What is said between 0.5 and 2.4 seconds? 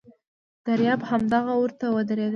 دریاب همدغه وره ته ودرېد.